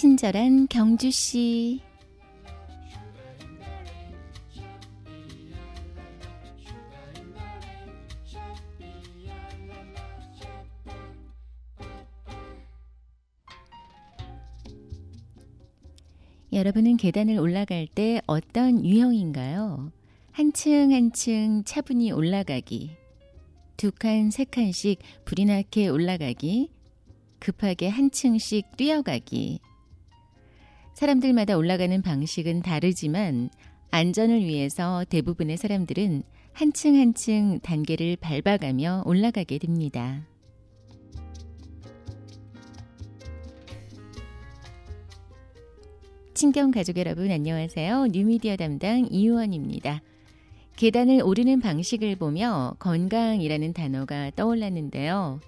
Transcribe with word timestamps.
친절한 0.00 0.66
경주 0.68 1.10
씨. 1.10 1.82
여러분은 16.50 16.96
계단을 16.96 17.38
올라갈 17.38 17.86
때 17.86 18.22
어떤 18.26 18.82
유형인가요? 18.82 19.92
한층 20.32 20.92
한층 20.92 21.62
차분히 21.64 22.10
올라가기, 22.10 22.96
두 23.76 23.92
칸, 23.92 24.30
세 24.30 24.44
칸씩 24.44 25.00
불이 25.26 25.44
나게 25.44 25.88
올라가기, 25.88 26.70
급하게 27.38 27.88
한 27.88 28.10
층씩 28.10 28.78
뛰어가기. 28.78 29.60
사람들마다 31.00 31.56
올라가는 31.56 32.02
방식은 32.02 32.60
다르지만 32.60 33.48
안전을 33.90 34.44
위해서 34.44 35.02
대부분의 35.08 35.56
사람들은 35.56 36.22
한층 36.52 36.96
한층 36.96 37.58
단계를 37.60 38.18
밟아가며 38.20 39.04
올라가게 39.06 39.56
됩니다. 39.56 40.26
친경 46.34 46.70
가족 46.70 46.98
여러분 46.98 47.30
안녕하세요. 47.30 48.08
뉴미디어 48.08 48.56
담당 48.56 49.08
이유원입니다. 49.10 50.02
계단을 50.76 51.22
오르는 51.24 51.60
방식을 51.60 52.16
보며 52.16 52.74
건강이라는 52.78 53.72
단어가 53.72 54.30
떠올랐는데요. 54.36 55.40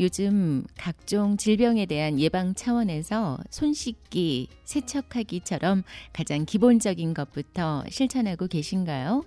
요즘 0.00 0.64
각종 0.76 1.36
질병에 1.36 1.86
대한 1.86 2.18
예방 2.18 2.54
차원에서 2.54 3.38
손 3.50 3.72
씻기, 3.72 4.48
세척하기처럼 4.64 5.84
가장 6.12 6.44
기본적인 6.44 7.14
것부터 7.14 7.84
실천하고 7.88 8.48
계신가요? 8.48 9.24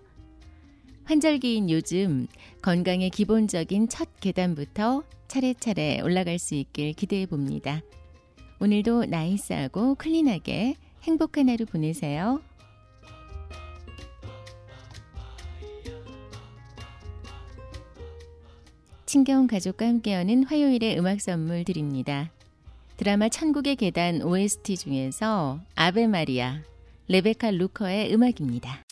환절기인 1.06 1.70
요즘 1.70 2.28
건강의 2.62 3.10
기본적인 3.12 3.88
첫 3.88 4.10
계단부터 4.20 5.04
차례차례 5.30 6.02
올라갈 6.02 6.38
수 6.38 6.54
있길 6.56 6.92
기대해 6.94 7.26
봅니다. 7.26 7.82
오늘도 8.60 9.06
나이스하고 9.06 9.96
클린하게 9.96 10.76
행복한 11.04 11.48
하루 11.48 11.66
보내세요. 11.66 12.42
친경 19.08 19.48
가족과 19.48 19.88
함께하는 19.88 20.44
화요일의 20.44 21.00
음악 21.00 21.22
선물 21.22 21.64
드립니다. 21.64 22.30
드라마 22.98 23.30
천국의 23.30 23.78
계단 23.78 24.22
OST 24.22 24.76
중에서 24.76 25.62
아베 25.76 26.08
마리아, 26.08 26.62
레베카 27.08 27.52
루커의 27.52 28.14
음악입니다. 28.14 28.87